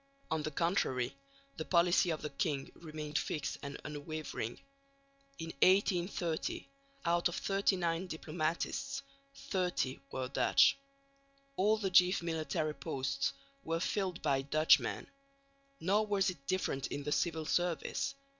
[0.31, 1.15] On the contrary,
[1.57, 4.59] the policy of the king remained fixed and unwavering.
[5.37, 6.67] In 1830
[7.05, 9.03] out of 39 diplomatists
[9.35, 10.75] 30 were Dutch.
[11.55, 13.33] All the chief military posts
[13.63, 15.05] were filled by Dutchmen.
[15.79, 18.15] Nor was it different in the civil service.